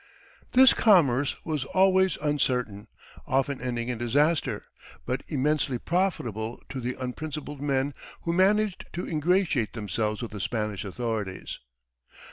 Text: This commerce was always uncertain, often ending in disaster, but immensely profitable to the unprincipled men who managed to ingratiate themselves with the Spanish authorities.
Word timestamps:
This 0.53 0.73
commerce 0.73 1.35
was 1.45 1.63
always 1.63 2.17
uncertain, 2.23 2.87
often 3.27 3.61
ending 3.61 3.87
in 3.89 3.99
disaster, 3.99 4.63
but 5.05 5.21
immensely 5.27 5.77
profitable 5.77 6.59
to 6.69 6.79
the 6.81 6.95
unprincipled 6.99 7.61
men 7.61 7.93
who 8.23 8.33
managed 8.33 8.85
to 8.93 9.07
ingratiate 9.07 9.73
themselves 9.73 10.23
with 10.23 10.31
the 10.31 10.41
Spanish 10.41 10.83
authorities. 10.83 11.59